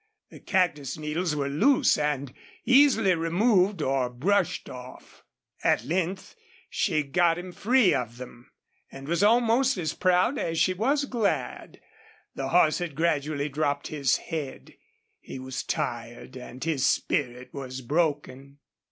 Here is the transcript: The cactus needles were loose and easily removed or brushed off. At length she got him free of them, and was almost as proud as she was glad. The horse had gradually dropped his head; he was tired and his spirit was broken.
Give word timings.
The 0.31 0.39
cactus 0.39 0.97
needles 0.97 1.35
were 1.35 1.47
loose 1.47 1.95
and 1.95 2.33
easily 2.65 3.13
removed 3.13 3.83
or 3.83 4.09
brushed 4.09 4.67
off. 4.67 5.23
At 5.63 5.85
length 5.85 6.35
she 6.71 7.03
got 7.03 7.37
him 7.37 7.51
free 7.51 7.93
of 7.93 8.17
them, 8.17 8.49
and 8.91 9.07
was 9.07 9.21
almost 9.21 9.77
as 9.77 9.93
proud 9.93 10.39
as 10.39 10.57
she 10.57 10.73
was 10.73 11.05
glad. 11.05 11.81
The 12.33 12.47
horse 12.49 12.79
had 12.79 12.95
gradually 12.95 13.47
dropped 13.47 13.89
his 13.89 14.17
head; 14.17 14.73
he 15.19 15.37
was 15.37 15.61
tired 15.61 16.35
and 16.35 16.63
his 16.63 16.83
spirit 16.83 17.53
was 17.53 17.81
broken. 17.81 18.57